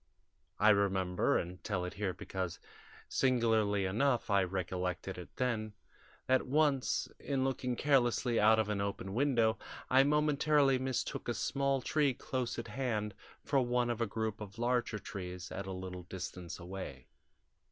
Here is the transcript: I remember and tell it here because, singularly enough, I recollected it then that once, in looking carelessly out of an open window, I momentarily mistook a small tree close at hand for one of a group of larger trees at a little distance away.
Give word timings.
I 0.57 0.69
remember 0.69 1.37
and 1.37 1.63
tell 1.63 1.85
it 1.85 1.93
here 1.93 2.11
because, 2.11 2.59
singularly 3.07 3.85
enough, 3.85 4.31
I 4.31 4.43
recollected 4.43 5.19
it 5.19 5.35
then 5.35 5.73
that 6.25 6.47
once, 6.47 7.07
in 7.19 7.43
looking 7.43 7.75
carelessly 7.75 8.39
out 8.39 8.57
of 8.57 8.67
an 8.69 8.81
open 8.81 9.13
window, 9.13 9.59
I 9.91 10.01
momentarily 10.03 10.79
mistook 10.79 11.27
a 11.29 11.35
small 11.35 11.83
tree 11.83 12.15
close 12.15 12.57
at 12.57 12.69
hand 12.69 13.13
for 13.43 13.59
one 13.61 13.91
of 13.91 14.01
a 14.01 14.07
group 14.07 14.41
of 14.41 14.57
larger 14.57 14.97
trees 14.97 15.51
at 15.51 15.67
a 15.67 15.71
little 15.71 16.01
distance 16.01 16.57
away. 16.57 17.05